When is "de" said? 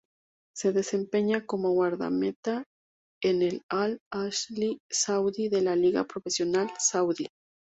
5.47-5.61